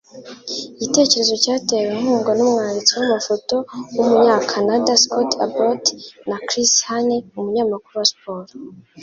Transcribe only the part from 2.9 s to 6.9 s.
w'amafoto w'umunyakanada Scott Abott na Chris